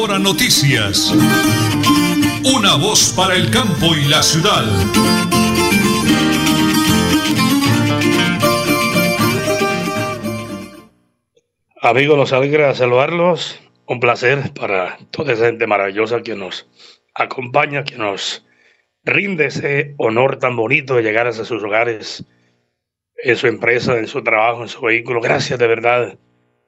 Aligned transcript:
Hora 0.00 0.18
Noticias. 0.20 1.12
Una 2.44 2.76
voz 2.76 3.12
para 3.16 3.34
el 3.34 3.50
campo 3.50 3.96
y 3.96 4.04
la 4.08 4.22
ciudad. 4.22 4.64
Amigos, 11.82 12.16
nos 12.16 12.32
alegra 12.32 12.72
saludarlos. 12.76 13.60
Un 13.86 13.98
placer 13.98 14.52
para 14.54 14.98
toda 15.10 15.32
esa 15.32 15.46
gente 15.46 15.66
maravillosa 15.66 16.22
que 16.22 16.36
nos 16.36 16.68
acompaña, 17.12 17.82
que 17.82 17.96
nos 17.96 18.46
rinde 19.02 19.46
ese 19.46 19.94
honor 19.98 20.38
tan 20.38 20.54
bonito 20.54 20.94
de 20.94 21.02
llegar 21.02 21.26
hasta 21.26 21.44
sus 21.44 21.64
hogares, 21.64 22.24
en 23.16 23.36
su 23.36 23.48
empresa, 23.48 23.98
en 23.98 24.06
su 24.06 24.22
trabajo, 24.22 24.62
en 24.62 24.68
su 24.68 24.80
vehículo. 24.80 25.20
Gracias 25.20 25.58
de 25.58 25.66
verdad. 25.66 26.18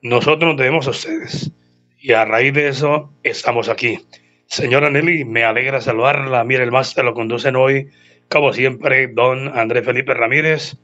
Nosotros 0.02 0.48
nos 0.48 0.56
debemos 0.56 0.88
a 0.88 0.90
ustedes 0.90 1.52
y 2.00 2.12
a 2.12 2.24
raíz 2.24 2.54
de 2.54 2.68
eso 2.68 3.12
estamos 3.22 3.68
aquí. 3.68 3.98
Señora 4.46 4.90
Nelly, 4.90 5.24
me 5.24 5.44
alegra 5.44 5.80
saludarla. 5.80 6.42
Mire, 6.44 6.64
el 6.64 6.72
máster 6.72 7.04
lo 7.04 7.14
conducen 7.14 7.56
hoy, 7.56 7.88
como 8.28 8.52
siempre, 8.52 9.08
don 9.08 9.56
Andrés 9.56 9.84
Felipe 9.84 10.14
Ramírez 10.14 10.76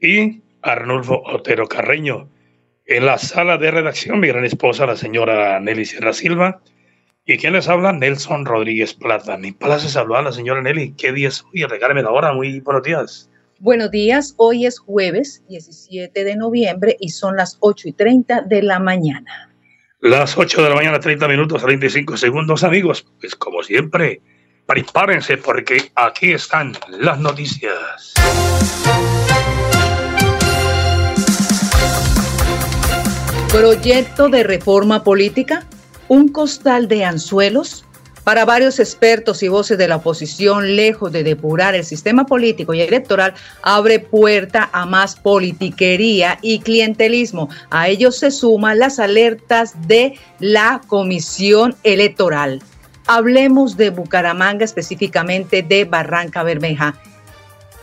y 0.00 0.42
Arnulfo 0.62 1.22
Otero 1.24 1.68
Carreño. 1.68 2.28
En 2.86 3.06
la 3.06 3.18
sala 3.18 3.56
de 3.56 3.70
redacción, 3.70 4.20
mi 4.20 4.28
gran 4.28 4.44
esposa, 4.44 4.86
la 4.86 4.96
señora 4.96 5.60
Nelly 5.60 5.84
Sierra 5.84 6.12
Silva. 6.12 6.60
¿Y 7.26 7.38
quién 7.38 7.52
les 7.52 7.68
habla? 7.68 7.92
Nelson 7.92 8.44
Rodríguez 8.44 8.94
Plata. 8.94 9.36
Mi 9.36 9.52
placer 9.52 9.90
saludar 9.90 10.24
la 10.24 10.32
señora 10.32 10.60
Nelly. 10.60 10.94
¿Qué 10.96 11.12
día 11.12 11.28
es 11.28 11.42
hoy? 11.44 11.64
Regáleme 11.64 12.02
la 12.02 12.10
hora. 12.10 12.32
Muy 12.32 12.60
buenos 12.60 12.82
días. 12.82 13.30
Buenos 13.60 13.90
días. 13.90 14.34
Hoy 14.36 14.66
es 14.66 14.78
jueves 14.78 15.42
17 15.48 16.24
de 16.24 16.36
noviembre 16.36 16.96
y 16.98 17.10
son 17.10 17.36
las 17.36 17.56
8 17.60 17.88
y 17.88 17.92
30 17.92 18.42
de 18.42 18.62
la 18.62 18.78
mañana. 18.78 19.53
Las 20.04 20.36
8 20.36 20.62
de 20.62 20.68
la 20.68 20.74
mañana, 20.74 21.00
30 21.00 21.26
minutos, 21.28 21.62
35 21.62 22.18
segundos, 22.18 22.62
amigos. 22.62 23.06
Pues 23.18 23.34
como 23.34 23.62
siempre, 23.62 24.20
prepárense 24.66 25.38
porque 25.38 25.90
aquí 25.94 26.34
están 26.34 26.74
las 26.90 27.18
noticias. 27.18 28.12
Proyecto 33.50 34.28
de 34.28 34.42
reforma 34.42 35.02
política, 35.02 35.64
un 36.08 36.28
costal 36.28 36.86
de 36.86 37.06
anzuelos. 37.06 37.86
Para 38.24 38.46
varios 38.46 38.80
expertos 38.80 39.42
y 39.42 39.48
voces 39.48 39.76
de 39.76 39.86
la 39.86 39.96
oposición, 39.96 40.76
lejos 40.76 41.12
de 41.12 41.22
depurar 41.22 41.74
el 41.74 41.84
sistema 41.84 42.24
político 42.24 42.72
y 42.72 42.80
electoral, 42.80 43.34
abre 43.62 43.98
puerta 43.98 44.70
a 44.72 44.86
más 44.86 45.14
politiquería 45.14 46.38
y 46.40 46.60
clientelismo. 46.60 47.50
A 47.68 47.88
ello 47.88 48.10
se 48.10 48.30
suman 48.30 48.78
las 48.78 48.98
alertas 48.98 49.74
de 49.86 50.18
la 50.40 50.80
Comisión 50.86 51.76
Electoral. 51.82 52.62
Hablemos 53.06 53.76
de 53.76 53.90
Bucaramanga, 53.90 54.64
específicamente 54.64 55.62
de 55.62 55.84
Barranca 55.84 56.42
Bermeja. 56.42 56.94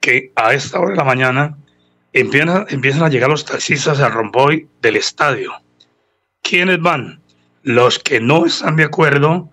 que 0.00 0.30
a 0.36 0.52
esta 0.54 0.78
hora 0.78 0.90
de 0.90 0.96
la 0.96 1.04
mañana 1.04 1.56
empiezan, 2.12 2.66
empiezan 2.68 3.04
a 3.04 3.08
llegar 3.08 3.30
los 3.30 3.44
taxistas 3.44 4.00
al 4.00 4.12
romboy 4.12 4.68
del 4.80 4.96
estadio. 4.96 5.52
¿Quiénes 6.42 6.80
van? 6.80 7.21
Los 7.62 7.98
que 7.98 8.20
no 8.20 8.46
están 8.46 8.76
de 8.76 8.84
acuerdo 8.84 9.50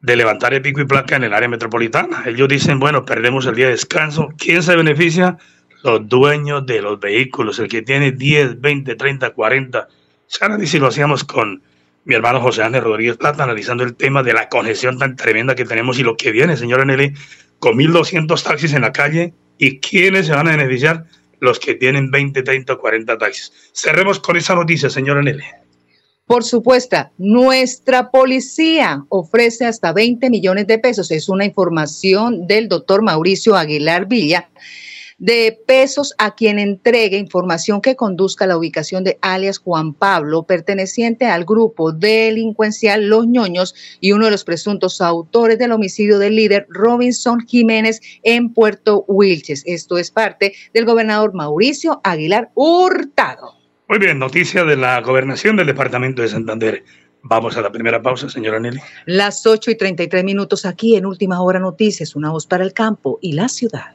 de 0.00 0.16
levantar 0.16 0.54
el 0.54 0.62
pico 0.62 0.80
y 0.80 0.86
placa 0.86 1.16
en 1.16 1.24
el 1.24 1.34
área 1.34 1.48
metropolitana. 1.48 2.24
Ellos 2.26 2.48
dicen, 2.48 2.78
bueno, 2.78 3.04
perdemos 3.04 3.46
el 3.46 3.54
día 3.54 3.66
de 3.66 3.72
descanso. 3.72 4.28
¿Quién 4.36 4.62
se 4.62 4.76
beneficia? 4.76 5.38
Los 5.82 6.08
dueños 6.08 6.66
de 6.66 6.82
los 6.82 7.00
vehículos, 7.00 7.58
el 7.58 7.68
que 7.68 7.82
tiene 7.82 8.12
10, 8.12 8.60
20, 8.60 8.94
30, 8.94 9.30
40. 9.30 9.88
y 10.60 10.66
si 10.66 10.78
lo 10.78 10.88
hacíamos 10.88 11.24
con 11.24 11.62
mi 12.04 12.14
hermano 12.14 12.40
José 12.40 12.62
Ángel 12.62 12.82
Rodríguez 12.82 13.16
Plata, 13.16 13.44
analizando 13.44 13.84
el 13.84 13.94
tema 13.94 14.22
de 14.22 14.32
la 14.32 14.48
congestión 14.48 14.98
tan 14.98 15.14
tremenda 15.16 15.54
que 15.54 15.64
tenemos 15.64 15.98
y 15.98 16.02
lo 16.02 16.16
que 16.16 16.32
viene, 16.32 16.56
señora 16.56 16.84
Nelly, 16.84 17.14
con 17.58 17.76
1.200 17.76 18.42
taxis 18.42 18.72
en 18.72 18.82
la 18.82 18.92
calle. 18.92 19.34
¿Y 19.58 19.80
quiénes 19.80 20.26
se 20.26 20.32
van 20.32 20.48
a 20.48 20.56
beneficiar? 20.56 21.04
Los 21.40 21.58
que 21.58 21.74
tienen 21.74 22.10
20, 22.10 22.42
30, 22.42 22.76
40 22.76 23.18
taxis. 23.18 23.52
Cerremos 23.72 24.20
con 24.20 24.36
esa 24.36 24.54
noticia, 24.54 24.90
señora 24.90 25.22
Nelly. 25.22 25.44
Por 26.28 26.44
supuesto, 26.44 26.98
nuestra 27.16 28.10
policía 28.10 29.02
ofrece 29.08 29.64
hasta 29.64 29.94
20 29.94 30.28
millones 30.28 30.66
de 30.66 30.78
pesos. 30.78 31.10
Es 31.10 31.30
una 31.30 31.46
información 31.46 32.46
del 32.46 32.68
doctor 32.68 33.00
Mauricio 33.00 33.56
Aguilar 33.56 34.06
Villa 34.06 34.50
de 35.16 35.58
pesos 35.66 36.14
a 36.18 36.34
quien 36.34 36.58
entregue 36.58 37.16
información 37.16 37.80
que 37.80 37.96
conduzca 37.96 38.44
a 38.44 38.48
la 38.48 38.58
ubicación 38.58 39.04
de 39.04 39.18
alias 39.22 39.56
Juan 39.56 39.94
Pablo, 39.94 40.42
perteneciente 40.42 41.24
al 41.24 41.46
grupo 41.46 41.92
delincuencial 41.92 43.06
Los 43.06 43.26
Ñoños 43.26 43.74
y 43.98 44.12
uno 44.12 44.26
de 44.26 44.30
los 44.30 44.44
presuntos 44.44 45.00
autores 45.00 45.58
del 45.58 45.72
homicidio 45.72 46.18
del 46.18 46.36
líder 46.36 46.66
Robinson 46.68 47.40
Jiménez 47.40 48.00
en 48.22 48.52
Puerto 48.52 49.06
Wilches. 49.08 49.62
Esto 49.64 49.96
es 49.96 50.10
parte 50.10 50.52
del 50.74 50.84
gobernador 50.84 51.32
Mauricio 51.32 52.02
Aguilar 52.04 52.50
Hurtado. 52.54 53.57
Muy 53.88 53.98
bien, 53.98 54.18
noticia 54.18 54.64
de 54.64 54.76
la 54.76 55.00
gobernación 55.00 55.56
del 55.56 55.66
departamento 55.66 56.20
de 56.20 56.28
Santander. 56.28 56.84
Vamos 57.22 57.56
a 57.56 57.62
la 57.62 57.72
primera 57.72 58.02
pausa, 58.02 58.28
señora 58.28 58.60
Nelly. 58.60 58.78
Las 59.06 59.46
8 59.46 59.70
y 59.70 59.76
33 59.76 60.24
minutos 60.24 60.66
aquí 60.66 60.94
en 60.96 61.06
Última 61.06 61.40
Hora 61.40 61.58
Noticias, 61.58 62.14
una 62.14 62.30
voz 62.30 62.46
para 62.46 62.64
el 62.64 62.74
campo 62.74 63.18
y 63.22 63.32
la 63.32 63.48
ciudad. 63.48 63.94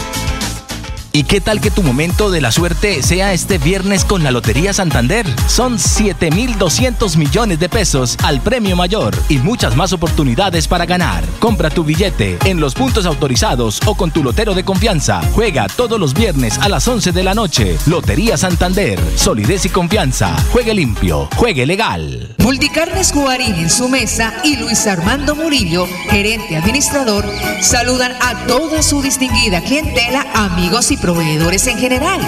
¿Y 1.13 1.23
qué 1.23 1.41
tal 1.41 1.59
que 1.59 1.71
tu 1.71 1.83
momento 1.83 2.31
de 2.31 2.39
la 2.39 2.53
suerte 2.53 3.03
sea 3.03 3.33
este 3.33 3.57
viernes 3.57 4.05
con 4.05 4.23
la 4.23 4.31
Lotería 4.31 4.71
Santander? 4.71 5.25
Son 5.47 5.77
7.200 5.77 7.17
millones 7.17 7.59
de 7.59 7.67
pesos 7.67 8.15
al 8.23 8.39
premio 8.39 8.77
mayor 8.77 9.13
y 9.27 9.37
muchas 9.37 9.75
más 9.75 9.91
oportunidades 9.91 10.69
para 10.69 10.85
ganar. 10.85 11.25
Compra 11.39 11.69
tu 11.69 11.83
billete 11.83 12.37
en 12.45 12.61
los 12.61 12.75
puntos 12.75 13.05
autorizados 13.05 13.81
o 13.85 13.95
con 13.95 14.11
tu 14.11 14.23
lotero 14.23 14.53
de 14.53 14.63
confianza. 14.63 15.21
Juega 15.33 15.67
todos 15.67 15.99
los 15.99 16.13
viernes 16.13 16.57
a 16.59 16.69
las 16.69 16.87
11 16.87 17.11
de 17.11 17.23
la 17.23 17.33
noche. 17.33 17.77
Lotería 17.87 18.37
Santander. 18.37 18.97
Solidez 19.15 19.65
y 19.65 19.69
confianza. 19.69 20.33
Juegue 20.53 20.73
limpio. 20.73 21.27
Juegue 21.35 21.65
legal. 21.65 22.33
Multicarnes 22.37 23.13
Guarín 23.13 23.55
en 23.55 23.69
su 23.69 23.89
mesa 23.89 24.33
y 24.45 24.55
Luis 24.55 24.87
Armando 24.87 25.35
Murillo, 25.35 25.87
gerente 26.09 26.55
administrador, 26.55 27.25
saludan 27.59 28.13
a 28.21 28.47
toda 28.47 28.81
su 28.81 29.01
distinguida 29.01 29.61
clientela, 29.61 30.25
amigos 30.33 30.91
y 30.91 31.00
proveedores 31.01 31.67
en 31.67 31.77
general. 31.77 32.21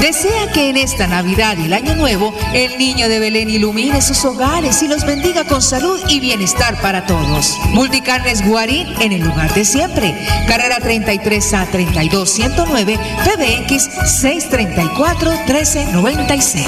Desea 0.00 0.52
que 0.52 0.70
en 0.70 0.76
esta 0.76 1.08
Navidad 1.08 1.56
y 1.58 1.64
el 1.64 1.72
Año 1.72 1.96
Nuevo 1.96 2.32
el 2.54 2.78
niño 2.78 3.08
de 3.08 3.18
Belén 3.18 3.50
ilumine 3.50 4.00
sus 4.00 4.24
hogares 4.24 4.80
y 4.82 4.88
los 4.88 5.04
bendiga 5.04 5.44
con 5.44 5.60
salud 5.60 6.00
y 6.08 6.20
bienestar 6.20 6.80
para 6.80 7.04
todos. 7.06 7.58
Multicarnes 7.70 8.46
Guarín 8.46 8.86
en 9.00 9.12
el 9.12 9.22
lugar 9.22 9.52
de 9.54 9.64
siempre. 9.64 10.14
Carrera 10.46 10.78
33 10.80 11.54
a 11.54 11.66
32 11.66 12.30
109 12.30 12.98
PBX 13.24 13.88
634 14.20 15.30
1396. 15.46 16.66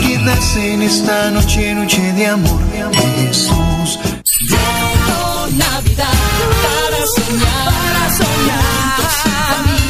Quien 0.00 0.24
nace 0.26 0.74
en 0.74 0.82
esta 0.82 1.30
noche, 1.30 1.74
noche 1.74 2.12
de 2.12 2.26
amor, 2.26 2.60
de 2.70 3.26
Jesús. 3.26 3.98
Navidad 5.56 6.06
para 6.62 7.06
soñar, 7.06 7.64
para 7.64 8.16
soñar. 8.16 9.89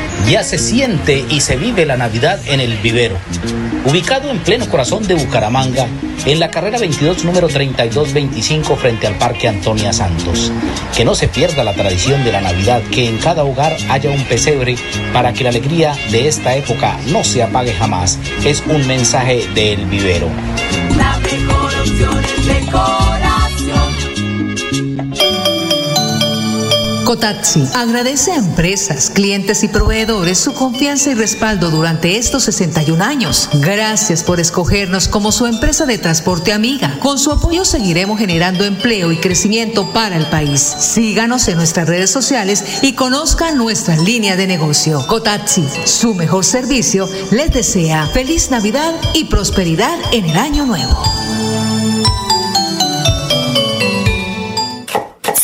Ya 0.29 0.43
se 0.43 0.57
siente 0.57 1.25
y 1.29 1.41
se 1.41 1.57
vive 1.57 1.85
la 1.85 1.97
Navidad 1.97 2.39
en 2.45 2.59
el 2.59 2.77
vivero. 2.77 3.17
Ubicado 3.85 4.29
en 4.29 4.39
pleno 4.39 4.69
corazón 4.69 5.05
de 5.07 5.15
Bucaramanga, 5.15 5.87
en 6.25 6.39
la 6.39 6.51
carrera 6.51 6.77
22 6.77 7.25
número 7.25 7.47
3225 7.47 8.75
frente 8.75 9.07
al 9.07 9.17
Parque 9.17 9.47
Antonia 9.47 9.91
Santos. 9.91 10.51
Que 10.95 11.03
no 11.03 11.15
se 11.15 11.27
pierda 11.27 11.63
la 11.63 11.73
tradición 11.73 12.23
de 12.23 12.31
la 12.31 12.41
Navidad, 12.41 12.81
que 12.91 13.07
en 13.07 13.17
cada 13.17 13.43
hogar 13.43 13.75
haya 13.89 14.09
un 14.09 14.23
pesebre 14.25 14.75
para 15.13 15.33
que 15.33 15.43
la 15.43 15.49
alegría 15.49 15.95
de 16.11 16.27
esta 16.27 16.55
época 16.55 16.97
no 17.07 17.23
se 17.23 17.43
apague 17.43 17.73
jamás. 17.73 18.19
Es 18.45 18.63
un 18.67 18.85
mensaje 18.87 19.47
del 19.55 19.85
vivero. 19.85 20.29
La 20.97 21.17
mejor 21.17 21.73
opción 21.81 22.23
es 22.23 22.45
Cotaxi 27.11 27.67
agradece 27.73 28.31
a 28.31 28.37
empresas, 28.37 29.09
clientes 29.09 29.65
y 29.65 29.67
proveedores 29.67 30.37
su 30.37 30.53
confianza 30.53 31.09
y 31.09 31.13
respaldo 31.13 31.69
durante 31.69 32.15
estos 32.15 32.45
61 32.45 33.03
años. 33.03 33.49
Gracias 33.55 34.23
por 34.23 34.39
escogernos 34.39 35.09
como 35.09 35.33
su 35.33 35.45
empresa 35.45 35.85
de 35.85 35.97
transporte 35.97 36.53
amiga. 36.53 36.97
Con 37.01 37.19
su 37.19 37.33
apoyo 37.33 37.65
seguiremos 37.65 38.17
generando 38.17 38.63
empleo 38.63 39.11
y 39.11 39.17
crecimiento 39.17 39.91
para 39.91 40.15
el 40.15 40.27
país. 40.27 40.61
Síganos 40.61 41.49
en 41.49 41.57
nuestras 41.57 41.89
redes 41.89 42.11
sociales 42.11 42.63
y 42.81 42.93
conozcan 42.93 43.57
nuestra 43.57 43.97
línea 43.97 44.37
de 44.37 44.47
negocio. 44.47 45.05
Cotaxi, 45.05 45.67
su 45.83 46.13
mejor 46.13 46.45
servicio, 46.45 47.09
les 47.29 47.51
desea 47.51 48.07
feliz 48.07 48.51
Navidad 48.51 48.95
y 49.13 49.25
prosperidad 49.25 49.99
en 50.13 50.29
el 50.29 50.37
año 50.37 50.65
nuevo. 50.65 51.03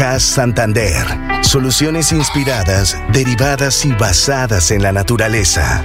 CAS 0.00 0.22
Santander. 0.22 1.04
Soluciones 1.42 2.10
inspiradas, 2.12 2.96
derivadas 3.12 3.84
y 3.84 3.92
basadas 3.92 4.70
en 4.70 4.82
la 4.82 4.92
naturaleza. 4.92 5.84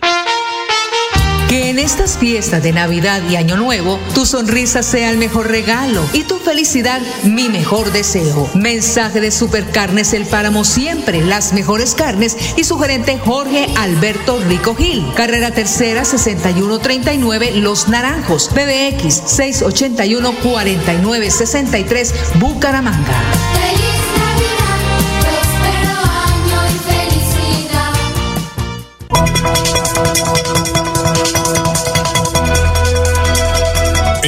Que 1.51 1.69
en 1.69 1.79
estas 1.79 2.17
fiestas 2.17 2.63
de 2.63 2.71
Navidad 2.71 3.21
y 3.29 3.35
Año 3.35 3.57
Nuevo, 3.57 3.99
tu 4.15 4.25
sonrisa 4.25 4.83
sea 4.83 5.09
el 5.09 5.17
mejor 5.17 5.49
regalo 5.49 6.01
y 6.13 6.23
tu 6.23 6.37
felicidad 6.37 7.01
mi 7.23 7.49
mejor 7.49 7.91
deseo. 7.91 8.49
Mensaje 8.53 9.19
de 9.19 9.31
Supercarnes 9.31 10.13
El 10.13 10.25
Páramo 10.25 10.63
Siempre, 10.63 11.19
las 11.19 11.51
mejores 11.51 11.93
carnes 11.93 12.37
y 12.55 12.63
su 12.63 12.79
gerente 12.79 13.19
Jorge 13.19 13.67
Alberto 13.75 14.39
Rico 14.47 14.75
Gil. 14.75 15.05
Carrera 15.13 15.51
Tercera 15.51 16.05
6139 16.05 17.51
Los 17.55 17.89
Naranjos, 17.89 18.47
PBX 18.47 19.21
681 19.25 20.33
4963 20.41 22.13
Bucaramanga. 22.39 23.21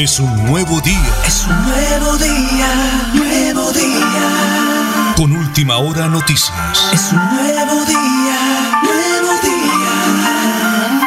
Es 0.04 0.20
un 0.20 0.36
nuevo 0.48 0.82
día. 0.82 1.16
Es 1.26 1.48
un 1.48 1.64
nuevo 1.64 2.18
día, 2.18 2.68
nuevo 3.14 3.72
día. 3.72 5.14
Con 5.16 5.32
última 5.32 5.78
hora 5.78 6.10
noticias. 6.10 6.92
Es 6.92 7.14
un 7.14 7.20
nuevo 7.20 7.86
día, 7.86 8.82
nuevo 8.84 9.32
día. 9.42 11.00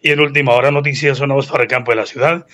y 0.00 0.12
en 0.12 0.20
Última 0.20 0.54
Hora 0.54 0.70
Noticias 0.70 1.18
Sonados 1.18 1.48
para 1.48 1.64
el 1.64 1.68
Campo 1.68 1.92
de 1.92 1.96
la 1.96 2.06
Ciudad. 2.06 2.46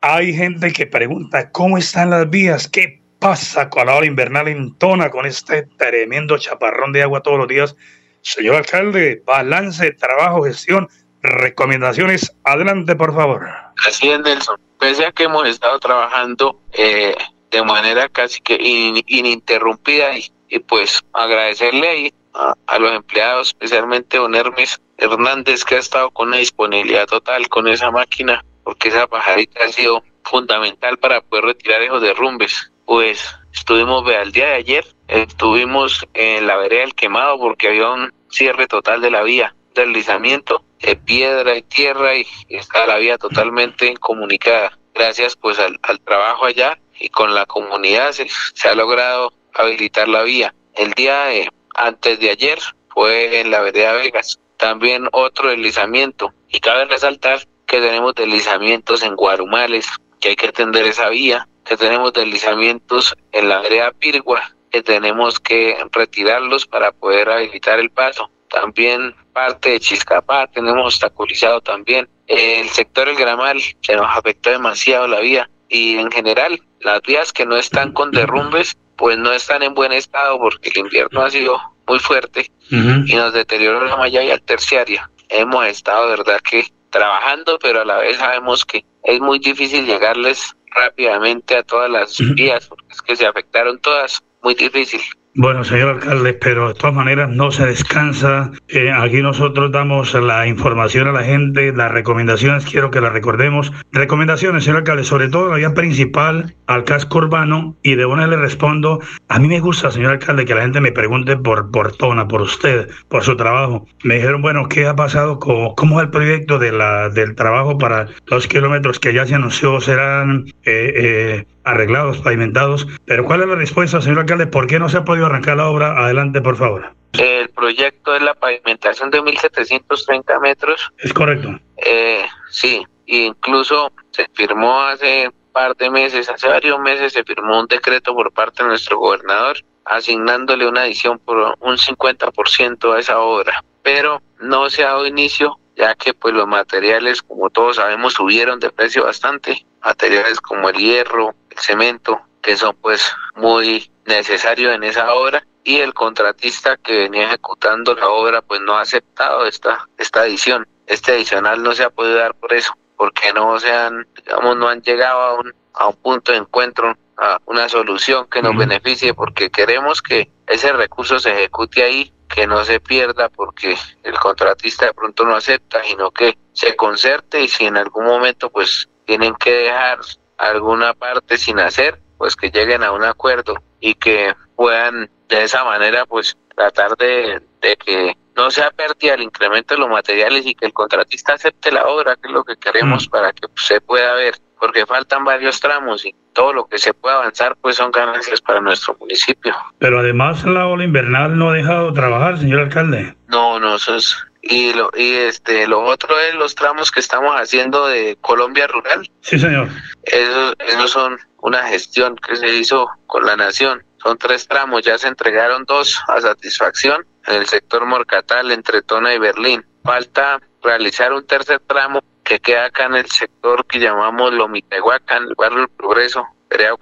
Hay 0.00 0.34
gente 0.34 0.72
que 0.72 0.86
pregunta 0.86 1.52
cómo 1.52 1.78
están 1.78 2.10
las 2.10 2.28
vías, 2.28 2.66
qué 2.66 3.03
pasa 3.18 3.70
con 3.70 3.86
la 3.86 3.94
hora 3.94 4.06
invernal 4.06 4.48
en 4.48 4.74
Tona 4.76 5.10
con 5.10 5.26
este 5.26 5.66
tremendo 5.76 6.38
chaparrón 6.38 6.92
de 6.92 7.02
agua 7.02 7.22
todos 7.22 7.38
los 7.38 7.48
días. 7.48 7.76
Señor 8.22 8.56
alcalde, 8.56 9.22
balance, 9.24 9.92
trabajo, 9.92 10.44
gestión, 10.44 10.88
recomendaciones. 11.22 12.34
Adelante, 12.44 12.94
por 12.96 13.14
favor. 13.14 13.46
Así 13.86 14.10
es, 14.10 14.20
Nelson. 14.20 14.60
Pese 14.78 15.06
a 15.06 15.12
que 15.12 15.24
hemos 15.24 15.48
estado 15.48 15.78
trabajando 15.80 16.60
eh, 16.72 17.14
de 17.50 17.62
manera 17.62 18.08
casi 18.08 18.40
que 18.40 18.58
ininterrumpida 19.06 20.10
y, 20.16 20.58
pues 20.60 21.02
agradecerle 21.12 21.88
ahí 21.88 22.14
a, 22.34 22.78
los 22.78 22.92
empleados, 22.92 23.48
especialmente 23.48 24.18
don 24.18 24.34
Hermes 24.34 24.80
Hernández 24.98 25.64
que 25.64 25.76
ha 25.76 25.78
estado 25.78 26.10
con 26.10 26.28
una 26.28 26.36
disponibilidad 26.38 27.06
total 27.06 27.48
con 27.48 27.66
esa 27.68 27.90
máquina, 27.90 28.44
porque 28.62 28.88
esa 28.88 29.06
pajarita 29.06 29.64
ha 29.64 29.68
sido 29.68 30.02
fundamental 30.24 30.98
para 30.98 31.20
poder 31.20 31.44
retirar 31.44 31.82
esos 31.82 32.02
derrumbes. 32.02 32.72
Pues 32.86 33.34
estuvimos 33.52 34.06
al 34.06 34.32
día 34.32 34.46
de 34.46 34.54
ayer, 34.54 34.86
estuvimos 35.08 36.06
en 36.12 36.46
la 36.46 36.56
vereda 36.56 36.82
del 36.82 36.94
quemado 36.94 37.38
porque 37.38 37.68
había 37.68 37.90
un 37.90 38.12
cierre 38.28 38.66
total 38.66 39.00
de 39.00 39.10
la 39.10 39.22
vía, 39.22 39.54
deslizamiento 39.74 40.64
de 40.80 40.96
piedra 40.96 41.56
y 41.56 41.62
tierra 41.62 42.16
y 42.16 42.26
está 42.48 42.86
la 42.86 42.96
vía 42.96 43.16
totalmente 43.16 43.86
incomunicada. 43.86 44.78
Gracias 44.94 45.34
pues 45.36 45.58
al, 45.58 45.78
trabajo 46.04 46.44
allá 46.44 46.78
y 47.00 47.08
con 47.08 47.34
la 47.34 47.46
comunidad 47.46 48.12
se, 48.12 48.28
ha 48.68 48.74
logrado 48.74 49.32
habilitar 49.54 50.08
la 50.08 50.22
vía. 50.22 50.54
El 50.74 50.92
día 50.92 51.28
antes 51.74 52.20
de 52.20 52.30
ayer 52.30 52.58
fue 52.88 53.40
en 53.40 53.50
la 53.50 53.60
vereda 53.60 53.92
Vegas, 53.94 54.38
también 54.56 55.08
otro 55.12 55.50
deslizamiento 55.50 56.32
y 56.48 56.60
cabe 56.60 56.84
resaltar 56.84 57.40
que 57.66 57.80
tenemos 57.80 58.14
deslizamientos 58.14 59.02
en 59.02 59.16
Guarumales, 59.16 59.88
que 60.20 60.30
hay 60.30 60.36
que 60.36 60.48
atender 60.48 60.86
esa 60.86 61.08
vía, 61.08 61.48
que 61.64 61.76
tenemos 61.76 62.12
deslizamientos 62.12 63.14
en 63.32 63.48
la 63.48 63.60
vereda 63.60 63.92
Pirgua, 63.92 64.54
que 64.70 64.82
tenemos 64.82 65.40
que 65.40 65.76
retirarlos 65.92 66.66
para 66.66 66.92
poder 66.92 67.30
habilitar 67.30 67.78
el 67.78 67.90
paso. 67.90 68.30
También 68.48 69.14
parte 69.32 69.70
de 69.70 69.80
Chiscapá 69.80 70.46
tenemos 70.46 70.84
obstaculizado 70.84 71.60
también. 71.60 72.08
El 72.26 72.68
sector 72.68 73.08
El 73.08 73.16
Gramal 73.16 73.60
se 73.80 73.96
nos 73.96 74.06
afectó 74.16 74.50
demasiado 74.50 75.08
la 75.08 75.20
vía 75.20 75.50
y 75.68 75.96
en 75.96 76.10
general 76.10 76.60
las 76.80 77.00
vías 77.02 77.32
que 77.32 77.46
no 77.46 77.56
están 77.56 77.92
con 77.92 78.10
derrumbes 78.10 78.76
pues 78.96 79.18
no 79.18 79.32
están 79.32 79.62
en 79.62 79.74
buen 79.74 79.92
estado 79.92 80.38
porque 80.38 80.70
el 80.70 80.78
invierno 80.78 81.22
ha 81.22 81.30
sido 81.30 81.60
muy 81.86 81.98
fuerte 81.98 82.50
y 82.70 83.14
nos 83.14 83.32
deterioró 83.32 83.84
la 83.84 83.96
malla 83.96 84.22
y 84.22 84.30
al 84.30 84.42
terciaria. 84.42 85.10
Hemos 85.28 85.66
estado, 85.66 86.08
verdad, 86.08 86.40
que 86.40 86.66
trabajando, 86.90 87.58
pero 87.58 87.82
a 87.82 87.84
la 87.84 87.98
vez 87.98 88.18
sabemos 88.18 88.64
que 88.64 88.84
es 89.02 89.20
muy 89.20 89.38
difícil 89.38 89.84
llegarles 89.84 90.54
rápidamente 90.74 91.56
a 91.56 91.62
todas 91.62 91.90
las 91.90 92.16
vías 92.34 92.66
porque 92.66 92.86
es 92.90 93.02
que 93.02 93.16
se 93.16 93.26
afectaron 93.26 93.78
todas, 93.80 94.22
muy 94.42 94.54
difícil. 94.54 95.00
Bueno, 95.36 95.64
señor 95.64 95.96
alcalde, 95.96 96.34
pero 96.34 96.68
de 96.68 96.74
todas 96.74 96.94
maneras 96.94 97.28
no 97.28 97.50
se 97.50 97.66
descansa. 97.66 98.52
Eh, 98.68 98.92
aquí 98.92 99.20
nosotros 99.20 99.72
damos 99.72 100.14
la 100.14 100.46
información 100.46 101.08
a 101.08 101.12
la 101.12 101.24
gente, 101.24 101.72
las 101.72 101.90
recomendaciones, 101.90 102.64
quiero 102.64 102.92
que 102.92 103.00
las 103.00 103.12
recordemos. 103.12 103.72
Recomendaciones, 103.90 104.62
señor 104.62 104.78
alcalde, 104.78 105.02
sobre 105.02 105.28
todo 105.28 105.50
la 105.50 105.56
vía 105.56 105.74
principal 105.74 106.54
al 106.68 106.84
casco 106.84 107.18
urbano 107.18 107.74
y 107.82 107.96
de 107.96 108.06
una 108.06 108.28
le 108.28 108.36
respondo, 108.36 109.00
a 109.28 109.40
mí 109.40 109.48
me 109.48 109.58
gusta, 109.58 109.90
señor 109.90 110.12
alcalde, 110.12 110.44
que 110.44 110.54
la 110.54 110.62
gente 110.62 110.80
me 110.80 110.92
pregunte 110.92 111.36
por, 111.36 111.68
por 111.72 111.96
Tona, 111.96 112.28
por 112.28 112.40
usted, 112.40 112.88
por 113.08 113.24
su 113.24 113.36
trabajo. 113.36 113.88
Me 114.04 114.14
dijeron, 114.14 114.40
bueno, 114.40 114.68
¿qué 114.68 114.86
ha 114.86 114.94
pasado? 114.94 115.40
¿Cómo, 115.40 115.74
cómo 115.74 115.98
es 115.98 116.04
el 116.04 116.10
proyecto 116.10 116.60
de 116.60 116.70
la, 116.70 117.08
del 117.08 117.34
trabajo 117.34 117.76
para 117.76 118.06
los 118.26 118.46
kilómetros 118.46 119.00
que 119.00 119.12
ya 119.12 119.26
se 119.26 119.34
anunció 119.34 119.80
serán 119.80 120.44
eh, 120.64 120.92
eh, 120.94 121.46
arreglados, 121.64 122.18
pavimentados? 122.18 122.86
Pero 123.06 123.24
¿cuál 123.24 123.42
es 123.42 123.48
la 123.48 123.54
respuesta, 123.56 124.00
señor 124.00 124.20
alcalde? 124.20 124.46
¿Por 124.46 124.66
qué 124.66 124.78
no 124.78 124.88
se 124.88 124.98
ha 124.98 125.04
podido 125.04 125.26
arrancar 125.26 125.56
la 125.56 125.68
obra. 125.68 125.98
Adelante, 126.04 126.40
por 126.40 126.56
favor. 126.56 126.92
El 127.12 127.48
proyecto 127.50 128.14
es 128.14 128.22
la 128.22 128.34
pavimentación 128.34 129.10
de 129.10 129.20
1.730 129.22 130.40
metros. 130.40 130.90
Es 130.98 131.12
correcto. 131.12 131.58
Eh, 131.76 132.24
sí, 132.50 132.84
incluso 133.06 133.92
se 134.10 134.26
firmó 134.34 134.82
hace 134.82 135.28
un 135.28 135.52
par 135.52 135.76
de 135.76 135.90
meses, 135.90 136.28
hace 136.28 136.48
varios 136.48 136.78
meses 136.80 137.12
se 137.12 137.22
firmó 137.22 137.60
un 137.60 137.66
decreto 137.66 138.14
por 138.14 138.32
parte 138.32 138.62
de 138.62 138.70
nuestro 138.70 138.98
gobernador 138.98 139.56
asignándole 139.84 140.66
una 140.66 140.82
adición 140.82 141.18
por 141.18 141.56
un 141.60 141.76
50% 141.76 142.94
a 142.94 142.98
esa 142.98 143.20
obra. 143.20 143.62
Pero 143.82 144.22
no 144.40 144.70
se 144.70 144.82
ha 144.82 144.88
dado 144.88 145.06
inicio 145.06 145.58
ya 145.76 145.94
que 145.94 146.14
pues 146.14 146.34
los 146.34 146.46
materiales, 146.46 147.22
como 147.22 147.50
todos 147.50 147.76
sabemos, 147.76 148.14
subieron 148.14 148.60
de 148.60 148.70
precio 148.70 149.04
bastante. 149.04 149.66
Materiales 149.84 150.40
como 150.40 150.68
el 150.68 150.76
hierro, 150.76 151.34
el 151.54 151.58
cemento, 151.58 152.20
que 152.42 152.56
son 152.56 152.76
pues 152.80 153.12
muy 153.34 153.90
necesarios 154.04 154.74
en 154.74 154.84
esa 154.84 155.14
obra 155.14 155.46
y 155.64 155.78
el 155.78 155.94
contratista 155.94 156.76
que 156.76 157.00
venía 157.00 157.24
ejecutando 157.24 157.94
la 157.94 158.08
obra 158.08 158.42
pues 158.42 158.60
no 158.60 158.74
ha 158.74 158.82
aceptado 158.82 159.46
esta, 159.46 159.88
esta 159.96 160.20
adición. 160.20 160.68
Este 160.86 161.12
adicional 161.12 161.62
no 161.62 161.72
se 161.72 161.84
ha 161.84 161.90
podido 161.90 162.16
dar 162.16 162.34
por 162.34 162.52
eso, 162.52 162.74
porque 162.96 163.32
no 163.32 163.58
se 163.58 163.72
han, 163.72 164.06
digamos, 164.16 164.56
no 164.56 164.68
han 164.68 164.82
llegado 164.82 165.20
a 165.20 165.34
un, 165.40 165.54
a 165.72 165.88
un 165.88 165.96
punto 165.96 166.32
de 166.32 166.38
encuentro, 166.38 166.94
a 167.16 167.40
una 167.46 167.68
solución 167.70 168.26
que 168.28 168.42
nos 168.42 168.56
beneficie, 168.56 169.14
porque 169.14 169.50
queremos 169.50 170.02
que 170.02 170.30
ese 170.46 170.72
recurso 170.72 171.18
se 171.18 171.32
ejecute 171.32 171.82
ahí, 171.82 172.12
que 172.28 172.46
no 172.46 172.64
se 172.64 172.80
pierda 172.80 173.30
porque 173.30 173.76
el 174.02 174.18
contratista 174.18 174.86
de 174.86 174.92
pronto 174.92 175.24
no 175.24 175.36
acepta, 175.36 175.82
sino 175.84 176.10
que 176.10 176.36
se 176.52 176.76
concerte 176.76 177.40
y 177.40 177.48
si 177.48 177.64
en 177.64 177.78
algún 177.78 178.04
momento 178.04 178.50
pues 178.50 178.88
tienen 179.06 179.34
que 179.36 179.50
dejar 179.50 180.00
alguna 180.38 180.94
parte 180.94 181.36
sin 181.38 181.60
hacer, 181.60 182.00
pues 182.18 182.36
que 182.36 182.50
lleguen 182.50 182.82
a 182.82 182.92
un 182.92 183.04
acuerdo 183.04 183.62
y 183.80 183.94
que 183.94 184.34
puedan 184.56 185.10
de 185.28 185.44
esa 185.44 185.64
manera 185.64 186.06
pues 186.06 186.36
tratar 186.54 186.96
de, 186.96 187.42
que 187.84 188.16
no 188.36 188.50
sea 188.50 188.70
pérdida 188.70 189.14
el 189.14 189.22
incremento 189.22 189.74
de 189.74 189.80
los 189.80 189.88
materiales 189.88 190.46
y 190.46 190.54
que 190.54 190.66
el 190.66 190.72
contratista 190.72 191.34
acepte 191.34 191.70
la 191.72 191.84
obra, 191.84 192.16
que 192.16 192.28
es 192.28 192.32
lo 192.32 192.44
que 192.44 192.56
queremos 192.56 193.06
mm. 193.06 193.10
para 193.10 193.32
que 193.32 193.46
se 193.56 193.80
pueda 193.80 194.14
ver, 194.14 194.34
porque 194.58 194.86
faltan 194.86 195.24
varios 195.24 195.60
tramos 195.60 196.04
y 196.04 196.14
todo 196.32 196.52
lo 196.52 196.66
que 196.66 196.78
se 196.78 196.94
pueda 196.94 197.16
avanzar 197.16 197.56
pues 197.60 197.76
son 197.76 197.90
ganancias 197.90 198.40
para 198.40 198.60
nuestro 198.60 198.96
municipio. 198.98 199.54
Pero 199.78 200.00
además 200.00 200.44
la 200.44 200.66
ola 200.66 200.84
invernal 200.84 201.38
no 201.38 201.50
ha 201.50 201.54
dejado 201.54 201.88
de 201.88 201.94
trabajar, 201.94 202.38
señor 202.38 202.60
alcalde. 202.60 203.16
No, 203.28 203.58
no, 203.60 203.76
eso 203.76 203.96
es 203.96 204.16
y 204.46 204.74
lo 204.74 204.90
y 204.94 205.14
este 205.14 205.66
lo 205.66 205.82
otro 205.82 206.18
es 206.20 206.34
los 206.34 206.54
tramos 206.54 206.90
que 206.90 207.00
estamos 207.00 207.34
haciendo 207.34 207.86
de 207.86 208.16
Colombia 208.20 208.66
rural. 208.66 209.10
Sí, 209.22 209.38
señor. 209.38 209.68
Esos, 210.02 210.54
esos 210.58 210.90
son 210.90 211.18
una 211.38 211.62
gestión 211.68 212.16
que 212.16 212.36
se 212.36 212.48
hizo 212.48 212.88
con 213.06 213.24
la 213.24 213.36
nación. 213.36 213.84
Son 214.02 214.18
tres 214.18 214.46
tramos, 214.46 214.82
ya 214.82 214.98
se 214.98 215.08
entregaron 215.08 215.64
dos 215.64 215.98
a 216.08 216.20
satisfacción 216.20 217.06
en 217.26 217.36
el 217.36 217.46
sector 217.46 217.86
Morcatal 217.86 218.50
entre 218.52 218.82
Tona 218.82 219.14
y 219.14 219.18
Berlín. 219.18 219.64
Falta 219.82 220.40
realizar 220.62 221.12
un 221.12 221.26
tercer 221.26 221.60
tramo 221.60 222.02
que 222.22 222.38
queda 222.38 222.66
acá 222.66 222.84
en 222.84 222.96
el 222.96 223.06
sector 223.06 223.66
que 223.66 223.78
llamamos 223.78 224.32
Lomitehuacán, 224.32 225.24
el 225.24 225.34
barrio 225.34 225.60
del 225.60 225.68
Progreso, 225.68 226.26
Perea 226.48 226.74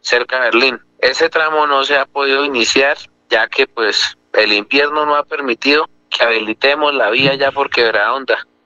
cerca 0.00 0.36
de 0.36 0.44
Berlín. 0.44 0.80
Ese 1.00 1.28
tramo 1.28 1.66
no 1.66 1.84
se 1.84 1.96
ha 1.96 2.06
podido 2.06 2.44
iniciar 2.44 2.96
ya 3.28 3.48
que 3.48 3.66
pues 3.66 4.16
el 4.32 4.52
invierno 4.52 5.06
no 5.06 5.14
ha 5.16 5.24
permitido 5.24 5.88
que 6.10 6.24
habilitemos 6.24 6.94
la 6.94 7.10
vía 7.10 7.34
ya 7.34 7.52
por 7.52 7.70
quebrada 7.70 8.12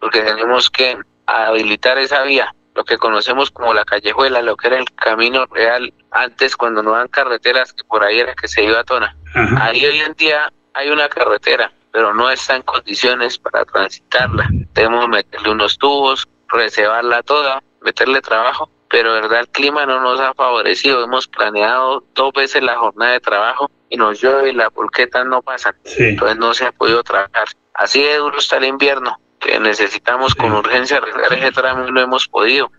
porque 0.00 0.20
tenemos 0.20 0.70
que 0.70 0.98
habilitar 1.26 1.98
esa 1.98 2.22
vía, 2.22 2.54
lo 2.74 2.84
que 2.84 2.98
conocemos 2.98 3.50
como 3.50 3.72
la 3.72 3.84
callejuela, 3.84 4.42
lo 4.42 4.56
que 4.56 4.66
era 4.66 4.78
el 4.78 4.90
camino 4.94 5.46
real 5.46 5.92
antes 6.10 6.56
cuando 6.56 6.82
no 6.82 6.92
dan 6.92 7.08
carreteras, 7.08 7.72
que 7.72 7.84
por 7.84 8.02
ahí 8.04 8.18
era 8.20 8.34
que 8.34 8.48
se 8.48 8.64
iba 8.64 8.80
a 8.80 8.84
Tona. 8.84 9.16
Ahí 9.60 9.84
hoy 9.84 10.00
en 10.00 10.12
día 10.14 10.52
hay 10.74 10.90
una 10.90 11.08
carretera, 11.08 11.72
pero 11.92 12.12
no 12.12 12.30
está 12.30 12.56
en 12.56 12.62
condiciones 12.62 13.38
para 13.38 13.64
transitarla. 13.64 14.48
Debemos 14.74 15.08
meterle 15.08 15.50
unos 15.50 15.78
tubos, 15.78 16.28
reservarla 16.48 17.22
toda, 17.22 17.62
meterle 17.80 18.20
trabajo, 18.20 18.68
pero 18.94 19.12
verdad 19.12 19.40
el 19.40 19.48
clima 19.48 19.84
no 19.86 20.00
nos 20.00 20.20
ha 20.20 20.34
favorecido. 20.34 21.02
Hemos 21.02 21.26
planeado 21.26 22.04
dos 22.14 22.32
veces 22.32 22.62
la 22.62 22.76
jornada 22.76 23.10
de 23.10 23.18
trabajo 23.18 23.68
y 23.90 23.96
nos 23.96 24.20
llueve 24.20 24.50
y 24.50 24.52
las 24.52 24.72
volquetas 24.72 25.26
no 25.26 25.42
pasan. 25.42 25.74
Entonces 25.98 26.38
no 26.38 26.54
se 26.54 26.66
ha 26.66 26.70
podido 26.70 27.02
trabajar. 27.02 27.48
Así 27.74 28.00
de 28.04 28.18
duro 28.18 28.38
está 28.38 28.58
el 28.58 28.66
invierno, 28.66 29.18
que 29.40 29.58
necesitamos 29.58 30.36
con 30.36 30.52
urgencia 30.52 30.98
arreglar 30.98 31.32
ese 31.32 31.50
tramo 31.50 31.88
y 31.88 31.90
no 31.90 32.00
hemos 32.02 32.28
podido. 32.28 32.70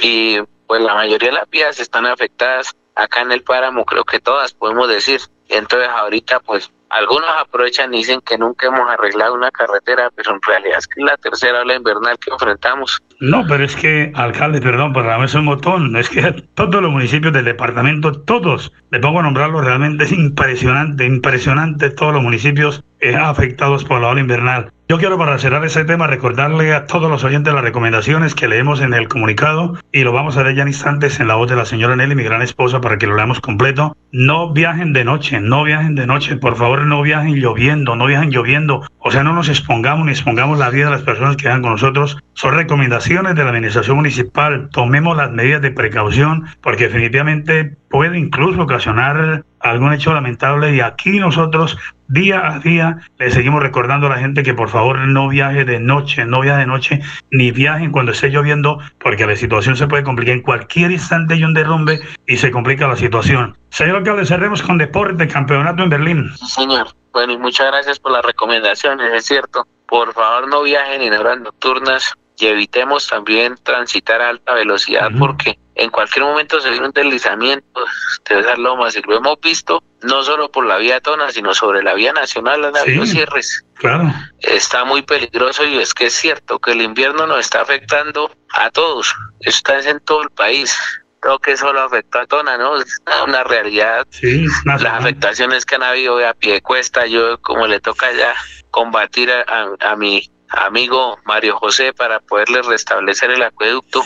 Y 0.00 0.38
pues 0.66 0.80
la 0.80 0.94
mayoría 0.94 1.28
de 1.28 1.34
las 1.34 1.50
vías 1.50 1.78
están 1.78 2.06
afectadas. 2.06 2.74
Acá 2.94 3.20
en 3.20 3.32
el 3.32 3.42
páramo 3.42 3.84
creo 3.84 4.04
que 4.04 4.20
todas 4.20 4.54
podemos 4.54 4.88
decir. 4.88 5.20
Entonces 5.50 5.90
ahorita 5.90 6.40
pues 6.40 6.72
algunos 6.92 7.28
aprovechan 7.38 7.92
y 7.94 7.98
dicen 7.98 8.20
que 8.20 8.36
nunca 8.36 8.68
hemos 8.68 8.88
arreglado 8.88 9.32
una 9.32 9.50
carretera, 9.50 10.10
pero 10.14 10.32
en 10.32 10.40
realidad 10.42 10.78
es 10.78 10.86
que 10.86 11.00
es 11.00 11.06
la 11.06 11.16
tercera 11.16 11.60
ola 11.60 11.74
invernal 11.74 12.18
que 12.18 12.30
enfrentamos. 12.30 13.02
No, 13.22 13.46
pero 13.46 13.62
es 13.62 13.76
que, 13.76 14.10
alcalde, 14.16 14.60
perdón 14.60 14.92
por 14.92 15.06
darme 15.06 15.26
un 15.32 15.46
botón, 15.46 15.94
es 15.94 16.08
que 16.08 16.22
todos 16.54 16.82
los 16.82 16.90
municipios 16.90 17.32
del 17.32 17.44
departamento, 17.44 18.10
todos, 18.10 18.72
le 18.90 18.98
pongo 18.98 19.20
a 19.20 19.22
nombrarlo, 19.22 19.60
realmente 19.60 20.02
es 20.02 20.10
impresionante, 20.10 21.06
impresionante 21.06 21.90
todos 21.90 22.14
los 22.14 22.22
municipios 22.24 22.82
eh, 22.98 23.14
afectados 23.14 23.84
por 23.84 24.00
la 24.00 24.08
ola 24.08 24.20
invernal. 24.20 24.72
Yo 24.88 24.98
quiero 24.98 25.16
para 25.16 25.38
cerrar 25.38 25.64
ese 25.64 25.84
tema 25.84 26.06
recordarle 26.06 26.74
a 26.74 26.86
todos 26.86 27.08
los 27.08 27.24
oyentes 27.24 27.54
las 27.54 27.62
recomendaciones 27.62 28.34
que 28.34 28.48
leemos 28.48 28.80
en 28.82 28.92
el 28.92 29.08
comunicado 29.08 29.78
y 29.90 30.02
lo 30.02 30.12
vamos 30.12 30.36
a 30.36 30.42
ver 30.42 30.54
ya 30.54 30.62
en 30.62 30.68
instantes 30.68 31.18
en 31.18 31.28
la 31.28 31.36
voz 31.36 31.48
de 31.48 31.56
la 31.56 31.64
señora 31.64 31.96
Nelly, 31.96 32.14
mi 32.14 32.24
gran 32.24 32.42
esposa, 32.42 32.80
para 32.80 32.98
que 32.98 33.06
lo 33.06 33.16
leamos 33.16 33.40
completo. 33.40 33.96
No 34.10 34.52
viajen 34.52 34.92
de 34.92 35.04
noche, 35.04 35.40
no 35.40 35.62
viajen 35.64 35.94
de 35.94 36.06
noche, 36.06 36.36
por 36.36 36.56
favor 36.56 36.84
no 36.84 37.00
viajen 37.00 37.36
lloviendo, 37.36 37.96
no 37.96 38.04
viajen 38.04 38.30
lloviendo, 38.30 38.82
o 38.98 39.10
sea, 39.10 39.22
no 39.22 39.32
nos 39.32 39.48
expongamos 39.48 40.04
ni 40.04 40.12
expongamos 40.12 40.58
la 40.58 40.68
vida 40.68 40.86
de 40.86 40.90
las 40.90 41.02
personas 41.02 41.36
que 41.36 41.48
van 41.48 41.62
con 41.62 41.72
nosotros. 41.72 42.18
Son 42.34 42.54
recomendaciones 42.54 43.34
de 43.34 43.44
la 43.44 43.50
administración 43.50 43.96
municipal, 43.96 44.68
tomemos 44.72 45.16
las 45.16 45.30
medidas 45.30 45.62
de 45.62 45.70
precaución 45.70 46.44
porque 46.60 46.88
definitivamente 46.88 47.76
puede 47.88 48.18
incluso 48.18 48.62
ocasionar 48.62 49.44
algún 49.60 49.92
hecho 49.92 50.12
lamentable 50.12 50.74
y 50.74 50.80
aquí 50.80 51.18
nosotros 51.18 51.78
día 52.08 52.46
a 52.46 52.58
día 52.58 52.98
le 53.18 53.30
seguimos 53.30 53.62
recordando 53.62 54.08
a 54.08 54.10
la 54.10 54.18
gente 54.18 54.42
que 54.42 54.54
por 54.54 54.68
favor 54.68 54.81
no 54.92 55.28
viaje 55.28 55.64
de 55.64 55.78
noche, 55.80 56.24
no 56.24 56.40
viaje 56.40 56.60
de 56.60 56.66
noche, 56.66 57.00
ni 57.30 57.50
viajen 57.50 57.92
cuando 57.92 58.12
esté 58.12 58.28
lloviendo, 58.28 58.78
porque 58.98 59.26
la 59.26 59.36
situación 59.36 59.76
se 59.76 59.86
puede 59.86 60.02
complicar. 60.02 60.34
En 60.34 60.42
cualquier 60.42 60.90
instante 60.90 61.34
hay 61.34 61.44
un 61.44 61.54
derrumbe 61.54 62.00
y 62.26 62.36
se 62.36 62.50
complica 62.50 62.88
la 62.88 62.96
situación. 62.96 63.56
Señor 63.70 63.96
alcalde, 63.96 64.26
cerremos 64.26 64.62
con 64.62 64.78
deporte, 64.78 65.28
campeonato 65.28 65.82
en 65.82 65.90
Berlín. 65.90 66.30
Señor. 66.36 66.88
Bueno, 67.12 67.34
y 67.34 67.38
muchas 67.38 67.66
gracias 67.66 67.98
por 67.98 68.12
las 68.12 68.24
recomendaciones, 68.24 69.12
es 69.12 69.26
cierto. 69.26 69.66
Por 69.86 70.14
favor, 70.14 70.48
no 70.48 70.62
viajen 70.62 71.02
en 71.02 71.12
horas 71.12 71.40
nocturnas 71.40 72.14
y 72.38 72.46
evitemos 72.46 73.06
también 73.06 73.56
transitar 73.62 74.20
a 74.20 74.30
alta 74.30 74.54
velocidad 74.54 75.10
porque 75.18 75.58
en 75.74 75.90
cualquier 75.90 76.24
momento 76.24 76.60
se 76.60 76.70
viene 76.70 76.86
un 76.86 76.92
deslizamiento 76.92 77.84
de 78.28 78.40
esas 78.40 78.58
lomas 78.58 78.96
y 78.96 79.02
lo 79.02 79.16
hemos 79.16 79.40
visto 79.40 79.82
no 80.02 80.22
solo 80.22 80.50
por 80.50 80.66
la 80.66 80.78
vía 80.78 81.00
Tona, 81.00 81.30
sino 81.30 81.54
sobre 81.54 81.82
la 81.82 81.94
vía 81.94 82.12
nacional, 82.12 82.64
han 82.64 82.76
habido 82.76 83.06
cierres. 83.06 83.64
Claro. 83.74 84.12
Está 84.40 84.84
muy 84.84 85.02
peligroso 85.02 85.64
y 85.64 85.78
es 85.78 85.94
que 85.94 86.06
es 86.06 86.14
cierto 86.14 86.58
que 86.58 86.72
el 86.72 86.82
invierno 86.82 87.26
nos 87.26 87.40
está 87.40 87.62
afectando 87.62 88.30
a 88.52 88.70
todos, 88.70 89.14
está 89.40 89.78
en 89.78 90.00
todo 90.00 90.22
el 90.22 90.30
país. 90.30 90.76
Creo 91.20 91.38
que 91.38 91.56
solo 91.56 91.80
afectó 91.80 92.18
a 92.18 92.26
Tona, 92.26 92.58
¿no? 92.58 92.76
Es 92.80 92.98
una 93.24 93.44
realidad. 93.44 94.06
Sí, 94.10 94.44
Las 94.64 94.84
afectaciones 94.84 95.64
que 95.64 95.76
han 95.76 95.84
habido 95.84 96.26
a 96.26 96.34
pie 96.34 96.54
de 96.54 96.62
cuesta, 96.62 97.06
yo 97.06 97.40
como 97.42 97.68
le 97.68 97.78
toca 97.78 98.10
ya 98.12 98.34
combatir 98.72 99.30
a, 99.30 99.68
a 99.78 99.96
mi 99.96 100.28
amigo 100.52 101.18
Mario 101.24 101.56
José 101.56 101.92
para 101.92 102.20
poderle 102.20 102.62
restablecer 102.62 103.30
el 103.30 103.42
acueducto. 103.42 104.02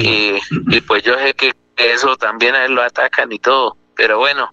Y, 0.00 0.38
y, 0.68 0.80
pues 0.82 1.02
yo 1.02 1.18
sé 1.18 1.34
que 1.34 1.54
eso 1.76 2.16
también 2.16 2.54
a 2.54 2.64
él 2.64 2.72
lo 2.72 2.82
atacan 2.82 3.32
y 3.32 3.38
todo. 3.38 3.76
Pero 3.96 4.18
bueno, 4.18 4.52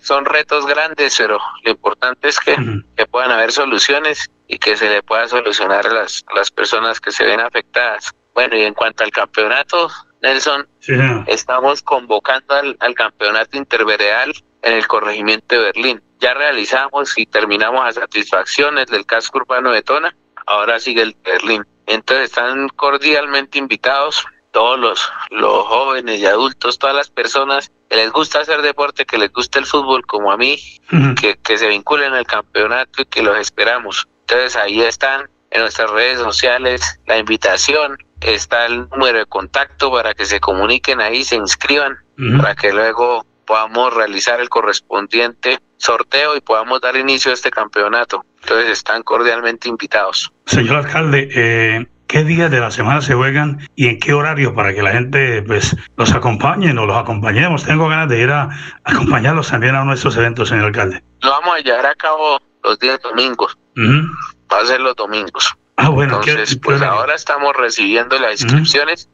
son 0.00 0.24
retos 0.24 0.66
grandes, 0.66 1.14
pero 1.16 1.38
lo 1.64 1.70
importante 1.70 2.28
es 2.28 2.38
que, 2.40 2.56
que, 2.96 3.06
puedan 3.06 3.30
haber 3.30 3.52
soluciones 3.52 4.30
y 4.48 4.58
que 4.58 4.76
se 4.76 4.88
le 4.88 5.02
pueda 5.02 5.28
solucionar 5.28 5.86
a 5.86 5.92
las, 5.92 6.24
las 6.34 6.50
personas 6.50 7.00
que 7.00 7.12
se 7.12 7.24
ven 7.24 7.40
afectadas. 7.40 8.10
Bueno, 8.34 8.56
y 8.56 8.62
en 8.62 8.74
cuanto 8.74 9.04
al 9.04 9.10
campeonato, 9.10 9.90
Nelson, 10.22 10.68
estamos 11.26 11.82
convocando 11.82 12.54
al, 12.54 12.76
al 12.80 12.94
campeonato 12.94 13.56
intervereal 13.56 14.32
en 14.62 14.74
el 14.74 14.86
corregimiento 14.86 15.54
de 15.54 15.62
Berlín. 15.62 16.02
Ya 16.20 16.34
realizamos 16.34 17.16
y 17.16 17.26
terminamos 17.26 17.84
a 17.84 17.92
satisfacciones 17.92 18.86
del 18.86 19.06
casco 19.06 19.38
urbano 19.38 19.72
de 19.72 19.82
Tona 19.82 20.14
ahora 20.50 20.80
sigue 20.80 21.02
el 21.02 21.16
Berlín. 21.24 21.64
Entonces 21.86 22.26
están 22.26 22.68
cordialmente 22.70 23.58
invitados 23.58 24.26
todos 24.52 24.78
los, 24.78 25.12
los 25.30 25.64
jóvenes 25.66 26.20
y 26.20 26.26
adultos, 26.26 26.78
todas 26.78 26.96
las 26.96 27.08
personas 27.08 27.70
que 27.88 27.96
les 27.96 28.10
gusta 28.10 28.40
hacer 28.40 28.60
deporte, 28.62 29.06
que 29.06 29.16
les 29.16 29.32
gusta 29.32 29.60
el 29.60 29.66
fútbol 29.66 30.04
como 30.06 30.32
a 30.32 30.36
mí, 30.36 30.58
que, 31.20 31.38
que 31.38 31.56
se 31.56 31.68
vinculen 31.68 32.12
al 32.12 32.26
campeonato 32.26 33.02
y 33.02 33.06
que 33.06 33.22
los 33.22 33.38
esperamos. 33.38 34.08
Entonces 34.22 34.56
ahí 34.56 34.82
están 34.82 35.30
en 35.50 35.62
nuestras 35.62 35.90
redes 35.90 36.18
sociales 36.18 37.00
la 37.06 37.18
invitación, 37.18 37.98
está 38.20 38.66
el 38.66 38.88
número 38.88 39.18
de 39.18 39.26
contacto 39.26 39.92
para 39.92 40.14
que 40.14 40.26
se 40.26 40.40
comuniquen 40.40 41.00
ahí, 41.00 41.24
se 41.24 41.36
inscriban, 41.36 41.96
para 42.40 42.54
que 42.54 42.72
luego 42.72 43.24
podamos 43.46 43.94
realizar 43.94 44.40
el 44.40 44.48
correspondiente 44.48 45.58
sorteo 45.80 46.36
y 46.36 46.40
podamos 46.40 46.80
dar 46.80 46.96
inicio 46.96 47.30
a 47.30 47.34
este 47.34 47.50
campeonato. 47.50 48.24
Entonces 48.42 48.70
están 48.70 49.02
cordialmente 49.02 49.68
invitados. 49.68 50.32
Señor 50.46 50.76
alcalde, 50.76 51.28
eh, 51.34 51.86
¿qué 52.06 52.24
días 52.24 52.50
de 52.50 52.60
la 52.60 52.70
semana 52.70 53.00
se 53.00 53.14
juegan 53.14 53.66
y 53.74 53.88
en 53.88 53.98
qué 53.98 54.12
horario 54.12 54.54
para 54.54 54.74
que 54.74 54.82
la 54.82 54.92
gente 54.92 55.42
pues 55.42 55.76
los 55.96 56.12
acompañe 56.12 56.70
o 56.70 56.86
los 56.86 56.96
acompañemos? 56.96 57.64
Tengo 57.64 57.88
ganas 57.88 58.08
de 58.08 58.20
ir 58.20 58.30
a 58.30 58.48
acompañarlos 58.84 59.48
también 59.48 59.74
a 59.74 59.84
nuestros 59.84 60.16
eventos, 60.16 60.48
señor 60.48 60.66
alcalde. 60.66 61.02
Lo 61.20 61.30
vamos 61.30 61.56
a 61.56 61.60
llevar 61.60 61.86
a 61.86 61.94
cabo 61.94 62.38
los 62.62 62.78
días 62.78 63.00
domingos. 63.02 63.56
Va 63.76 64.60
a 64.60 64.66
ser 64.66 64.80
los 64.80 64.94
domingos. 64.96 65.54
Ah, 65.76 65.88
bueno. 65.88 66.20
Entonces, 66.20 66.58
pues 66.62 66.82
ahora 66.82 67.14
estamos 67.14 67.56
recibiendo 67.56 68.18
las 68.18 68.42
inscripciones 68.42 69.08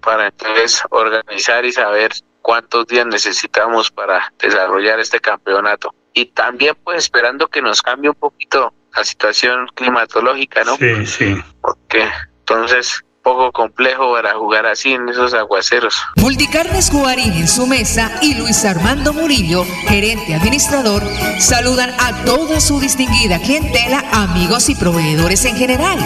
para 0.00 0.28
entonces 0.28 0.80
organizar 0.90 1.64
y 1.64 1.72
saber 1.72 2.12
cuántos 2.46 2.86
días 2.86 3.04
necesitamos 3.06 3.90
para 3.90 4.32
desarrollar 4.38 5.00
este 5.00 5.18
campeonato. 5.18 5.92
Y 6.14 6.26
también 6.26 6.76
pues 6.84 6.98
esperando 6.98 7.48
que 7.48 7.60
nos 7.60 7.82
cambie 7.82 8.08
un 8.08 8.14
poquito 8.14 8.72
la 8.94 9.02
situación 9.02 9.66
climatológica, 9.74 10.62
¿no? 10.62 10.76
Sí, 10.76 11.06
sí. 11.06 11.36
Porque 11.60 12.08
entonces 12.38 13.02
poco 13.24 13.50
complejo 13.50 14.12
para 14.12 14.34
jugar 14.34 14.64
así 14.66 14.92
en 14.92 15.08
esos 15.08 15.34
aguaceros. 15.34 16.00
Multicarnes 16.14 16.92
Guarín 16.92 17.32
en 17.32 17.48
su 17.48 17.66
mesa 17.66 18.12
y 18.22 18.36
Luis 18.36 18.64
Armando 18.64 19.12
Murillo, 19.12 19.64
gerente 19.88 20.32
administrador, 20.36 21.02
saludan 21.40 21.90
a 21.98 22.24
toda 22.24 22.60
su 22.60 22.78
distinguida 22.78 23.40
clientela, 23.40 24.04
amigos 24.12 24.68
y 24.68 24.76
proveedores 24.76 25.44
en 25.46 25.56
general. 25.56 25.98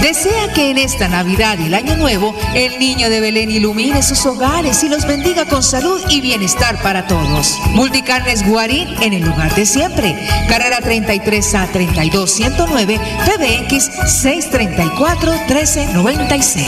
Desea 0.00 0.52
que 0.54 0.70
en 0.70 0.78
esta 0.78 1.08
Navidad 1.08 1.58
y 1.58 1.66
el 1.66 1.74
Año 1.74 1.96
Nuevo 1.96 2.34
el 2.54 2.78
niño 2.78 3.08
de 3.10 3.20
Belén 3.20 3.50
ilumine 3.50 4.02
sus 4.02 4.24
hogares 4.26 4.82
y 4.84 4.88
los 4.88 5.06
bendiga 5.06 5.46
con 5.46 5.62
salud 5.62 6.00
y 6.08 6.20
bienestar 6.20 6.80
para 6.82 7.06
todos. 7.06 7.58
Multicarnes 7.72 8.46
Guarín 8.46 8.88
en 9.02 9.14
el 9.14 9.22
lugar 9.22 9.54
de 9.54 9.66
siempre. 9.66 10.16
Carrera 10.48 10.80
33 10.80 11.54
a 11.54 11.66
32 11.66 12.30
109 12.30 13.00
PBX 13.24 13.90
634 14.22 15.32
1396. 15.48 16.66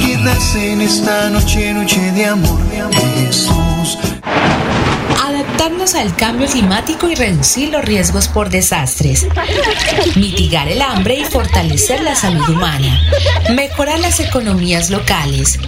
Que 0.00 0.16
nace 0.18 0.72
en 0.72 0.80
esta 0.80 1.30
noche, 1.30 1.72
noche 1.72 2.00
de 2.12 2.26
amor, 2.26 2.60
Jesús. 3.16 3.98
Adaptarnos 5.36 5.94
al 5.94 6.16
cambio 6.16 6.46
climático 6.46 7.10
y 7.10 7.14
reducir 7.14 7.68
los 7.68 7.84
riesgos 7.84 8.26
por 8.26 8.48
desastres. 8.48 9.26
Mitigar 10.16 10.66
el 10.66 10.80
hambre 10.80 11.18
y 11.18 11.24
fortalecer 11.24 12.02
la 12.02 12.14
salud 12.14 12.48
humana. 12.48 13.02
Mejorar 13.54 13.98
las 14.00 14.18
economías 14.18 14.88
locales. 14.88 15.58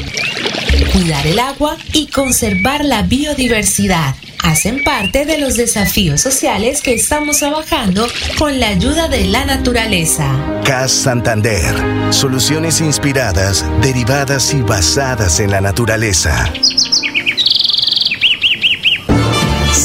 Cuidar 0.94 1.26
el 1.26 1.38
agua 1.38 1.76
y 1.92 2.06
conservar 2.06 2.82
la 2.82 3.02
biodiversidad 3.02 4.14
hacen 4.42 4.82
parte 4.82 5.26
de 5.26 5.36
los 5.36 5.56
desafíos 5.56 6.22
sociales 6.22 6.80
que 6.80 6.94
estamos 6.94 7.36
trabajando 7.38 8.06
con 8.38 8.58
la 8.58 8.68
ayuda 8.68 9.08
de 9.08 9.26
la 9.26 9.44
naturaleza. 9.44 10.62
CAS 10.64 10.92
Santander. 10.92 11.74
Soluciones 12.10 12.80
inspiradas, 12.80 13.66
derivadas 13.82 14.54
y 14.54 14.62
basadas 14.62 15.40
en 15.40 15.50
la 15.50 15.60
naturaleza. 15.60 16.50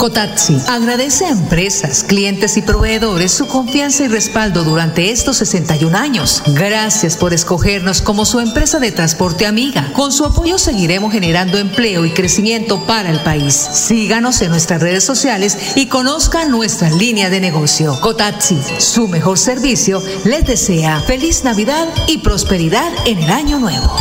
Cotaxi 0.00 0.56
agradece 0.66 1.26
a 1.26 1.28
empresas, 1.28 2.04
clientes 2.04 2.56
y 2.56 2.62
proveedores 2.62 3.32
su 3.32 3.46
confianza 3.46 4.04
y 4.04 4.08
respaldo 4.08 4.64
durante 4.64 5.10
estos 5.10 5.36
61 5.36 5.94
años. 5.94 6.42
Gracias 6.54 7.18
por 7.18 7.34
escogernos 7.34 8.00
como 8.00 8.24
su 8.24 8.40
empresa 8.40 8.78
de 8.78 8.92
transporte 8.92 9.44
amiga. 9.44 9.92
Con 9.92 10.10
su 10.10 10.24
apoyo 10.24 10.56
seguiremos 10.56 11.12
generando 11.12 11.58
empleo 11.58 12.06
y 12.06 12.12
crecimiento 12.12 12.86
para 12.86 13.10
el 13.10 13.20
país. 13.20 13.52
Síganos 13.54 14.40
en 14.40 14.48
nuestras 14.48 14.80
redes 14.80 15.04
sociales 15.04 15.76
y 15.76 15.88
conozcan 15.88 16.50
nuestra 16.50 16.88
línea 16.88 17.28
de 17.28 17.42
negocio. 17.42 18.00
Cotaxi, 18.00 18.58
su 18.78 19.06
mejor 19.06 19.38
servicio, 19.38 20.02
les 20.24 20.46
desea 20.46 20.98
feliz 21.00 21.44
Navidad 21.44 21.86
y 22.06 22.18
prosperidad 22.18 22.90
en 23.04 23.18
el 23.18 23.30
año 23.30 23.58
nuevo. 23.58 23.94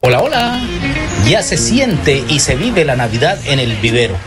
Hola, 0.00 0.20
hola. 0.20 0.71
Ya 1.32 1.42
se 1.42 1.56
siente 1.56 2.22
y 2.28 2.40
se 2.40 2.56
vive 2.56 2.84
la 2.84 2.94
Navidad 2.94 3.38
en 3.46 3.58
el 3.58 3.74
vivero. 3.76 4.18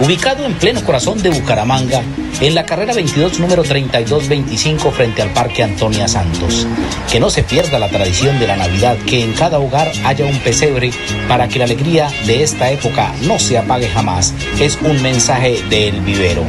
Ubicado 0.00 0.46
en 0.46 0.54
pleno 0.54 0.82
corazón 0.82 1.22
de 1.22 1.28
Bucaramanga, 1.28 2.00
en 2.40 2.54
la 2.54 2.64
carrera 2.64 2.94
22 2.94 3.38
número 3.38 3.64
3225 3.64 4.90
frente 4.90 5.20
al 5.20 5.28
Parque 5.34 5.62
Antonia 5.62 6.08
Santos. 6.08 6.66
Que 7.12 7.20
no 7.20 7.28
se 7.28 7.42
pierda 7.42 7.78
la 7.78 7.90
tradición 7.90 8.40
de 8.40 8.46
la 8.46 8.56
Navidad, 8.56 8.96
que 9.06 9.22
en 9.22 9.34
cada 9.34 9.58
hogar 9.58 9.92
haya 10.06 10.24
un 10.24 10.38
pesebre 10.38 10.90
para 11.28 11.48
que 11.48 11.58
la 11.58 11.66
alegría 11.66 12.10
de 12.24 12.42
esta 12.42 12.70
época 12.70 13.12
no 13.24 13.38
se 13.38 13.58
apague 13.58 13.90
jamás. 13.90 14.32
Es 14.58 14.78
un 14.80 15.02
mensaje 15.02 15.62
del 15.68 16.00
vivero. 16.00 16.44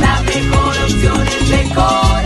La 0.00 0.18
mejor 0.22 0.78
opción 0.78 1.26
es 1.28 1.50
decoración. 1.50 2.25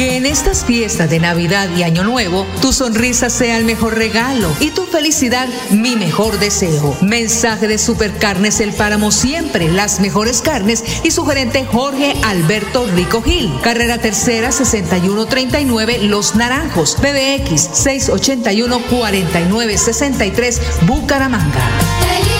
Que 0.00 0.16
en 0.16 0.24
estas 0.24 0.64
fiestas 0.64 1.10
de 1.10 1.18
Navidad 1.18 1.68
y 1.76 1.82
Año 1.82 2.04
Nuevo, 2.04 2.46
tu 2.62 2.72
sonrisa 2.72 3.28
sea 3.28 3.58
el 3.58 3.66
mejor 3.66 3.98
regalo 3.98 4.50
y 4.58 4.70
tu 4.70 4.86
felicidad 4.86 5.46
mi 5.72 5.94
mejor 5.94 6.38
deseo. 6.38 6.96
Mensaje 7.02 7.68
de 7.68 7.76
Supercarnes 7.76 8.60
El 8.60 8.72
Páramo 8.72 9.12
Siempre, 9.12 9.70
las 9.70 10.00
mejores 10.00 10.40
carnes 10.40 10.82
y 11.04 11.10
su 11.10 11.26
gerente 11.26 11.66
Jorge 11.66 12.14
Alberto 12.22 12.86
Rico 12.86 13.20
Gil. 13.20 13.52
Carrera 13.62 13.98
Tercera 13.98 14.52
6139 14.52 15.98
Los 16.04 16.34
Naranjos, 16.34 16.96
PBX 16.96 17.60
681 17.74 18.80
4963 18.88 20.62
Bucaramanga. 20.86 22.39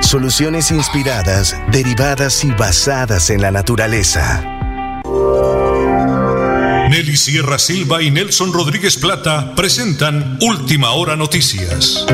Soluciones 0.00 0.70
inspiradas, 0.70 1.56
derivadas 1.70 2.44
y 2.44 2.50
basadas 2.50 3.30
en 3.30 3.42
la 3.42 3.50
naturaleza. 3.50 4.42
Nelly 6.90 7.16
Sierra 7.16 7.58
Silva 7.58 8.02
y 8.02 8.10
Nelson 8.10 8.52
Rodríguez 8.52 8.96
Plata 8.96 9.54
presentan 9.54 10.38
Última 10.40 10.90
Hora 10.92 11.14
Noticias. 11.14 12.04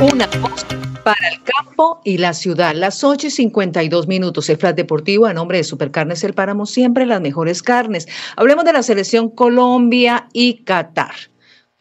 Una 0.00 0.26
voz 0.40 0.66
para 1.04 1.28
el 1.28 1.40
campo 1.44 2.00
y 2.04 2.18
la 2.18 2.34
ciudad. 2.34 2.74
Las 2.74 3.04
8 3.04 3.28
y 3.28 3.30
52 3.30 4.08
minutos. 4.08 4.48
El 4.48 4.56
Flat 4.56 4.74
Deportivo, 4.74 5.26
a 5.26 5.34
nombre 5.34 5.58
de 5.58 5.64
Supercarnes 5.64 6.24
El 6.24 6.34
Páramo, 6.34 6.66
siempre 6.66 7.06
las 7.06 7.20
mejores 7.20 7.62
carnes. 7.62 8.08
Hablemos 8.36 8.64
de 8.64 8.72
la 8.72 8.82
selección 8.82 9.28
Colombia 9.28 10.28
y 10.32 10.64
Qatar. 10.64 11.14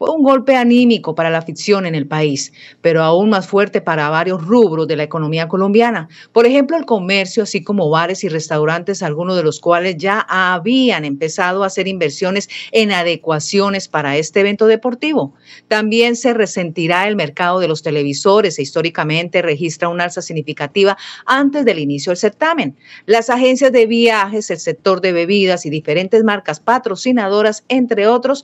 Fue 0.05 0.13
un 0.13 0.21
golpe 0.21 0.57
anímico 0.57 1.15
para 1.15 1.29
la 1.29 1.37
afición 1.37 1.85
en 1.85 1.95
el 1.95 2.07
país, 2.07 2.51
pero 2.81 3.03
aún 3.03 3.29
más 3.29 3.47
fuerte 3.47 3.79
para 3.79 4.09
varios 4.09 4.45
rubros 4.45 4.85
de 4.85 4.97
la 4.97 5.03
economía 5.03 5.47
colombiana. 5.47 6.09
Por 6.33 6.45
ejemplo, 6.45 6.75
el 6.75 6.83
comercio, 6.83 7.43
así 7.43 7.63
como 7.63 7.89
bares 7.89 8.25
y 8.25 8.27
restaurantes, 8.27 9.01
algunos 9.01 9.37
de 9.37 9.43
los 9.43 9.61
cuales 9.61 9.95
ya 9.95 10.19
habían 10.27 11.05
empezado 11.05 11.63
a 11.63 11.67
hacer 11.67 11.87
inversiones 11.87 12.49
en 12.73 12.91
adecuaciones 12.91 13.87
para 13.87 14.17
este 14.17 14.41
evento 14.41 14.67
deportivo. 14.67 15.35
También 15.69 16.17
se 16.17 16.33
resentirá 16.33 17.07
el 17.07 17.15
mercado 17.15 17.61
de 17.61 17.69
los 17.69 17.81
televisores 17.81 18.59
e 18.59 18.61
históricamente 18.61 19.41
registra 19.41 19.87
una 19.87 20.03
alza 20.03 20.21
significativa 20.21 20.97
antes 21.25 21.63
del 21.63 21.79
inicio 21.79 22.09
del 22.09 22.17
certamen. 22.17 22.75
Las 23.05 23.29
agencias 23.29 23.71
de 23.71 23.85
viajes, 23.85 24.51
el 24.51 24.59
sector 24.59 24.99
de 24.99 25.13
bebidas 25.13 25.65
y 25.65 25.69
diferentes 25.69 26.25
marcas 26.25 26.59
patrocinadoras, 26.59 27.63
entre 27.69 28.05
otros, 28.07 28.43